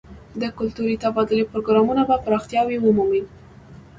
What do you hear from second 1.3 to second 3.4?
پروګرامونه به پراختیا ومومي.